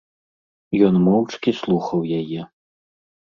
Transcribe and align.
Ён 0.87 0.95
моўчкі 1.07 1.53
слухаў 1.61 1.99
яе. 2.21 2.41